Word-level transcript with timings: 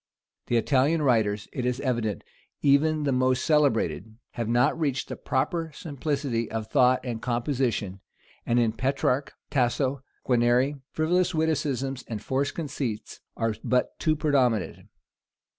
The 0.47 0.57
Italian 0.57 1.03
writers, 1.03 1.47
it 1.53 1.63
is 1.63 1.79
evident, 1.81 2.23
even 2.63 3.03
the 3.03 3.11
most 3.11 3.45
celebrated, 3.45 4.15
have 4.31 4.47
not 4.49 4.79
reached 4.79 5.09
the 5.09 5.15
proper 5.15 5.69
simplicity 5.75 6.49
of 6.49 6.65
thought 6.65 7.01
and 7.05 7.21
composition; 7.21 7.99
and 8.43 8.59
in 8.59 8.71
Petrarch, 8.73 9.35
Tasso, 9.51 10.01
Guarini, 10.25 10.77
frivolous 10.91 11.35
witticisms 11.35 12.03
and 12.07 12.19
forced 12.19 12.55
conceits 12.55 13.19
are 13.37 13.53
but 13.63 13.99
too 13.99 14.15
predominant. 14.15 14.87